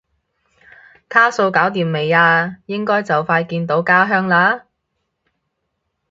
[1.09, 2.55] 卡數搞掂未啊？
[2.65, 4.65] 應該就快見到家鄉啦？